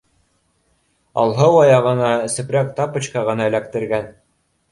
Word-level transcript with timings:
Алһыу 1.23 1.59
аяғына 1.65 2.09
сепрәк 2.37 2.73
тапочка 2.81 3.25
ғына 3.29 3.47
эләктергән. 3.51 4.09